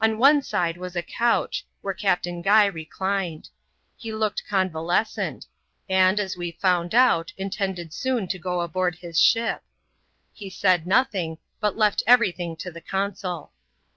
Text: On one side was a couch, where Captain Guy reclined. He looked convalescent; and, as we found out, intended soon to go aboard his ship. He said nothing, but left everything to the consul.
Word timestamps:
On 0.00 0.18
one 0.18 0.42
side 0.42 0.76
was 0.76 0.96
a 0.96 1.04
couch, 1.04 1.64
where 1.82 1.94
Captain 1.94 2.42
Guy 2.42 2.64
reclined. 2.66 3.48
He 3.96 4.12
looked 4.12 4.42
convalescent; 4.48 5.46
and, 5.88 6.18
as 6.18 6.36
we 6.36 6.50
found 6.60 6.96
out, 6.96 7.32
intended 7.36 7.92
soon 7.92 8.26
to 8.26 8.40
go 8.40 8.60
aboard 8.62 8.96
his 8.96 9.20
ship. 9.20 9.62
He 10.32 10.50
said 10.50 10.84
nothing, 10.84 11.38
but 11.60 11.76
left 11.76 12.02
everything 12.08 12.56
to 12.56 12.72
the 12.72 12.80
consul. 12.80 13.52